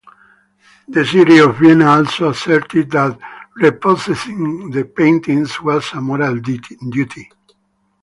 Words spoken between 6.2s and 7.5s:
duty.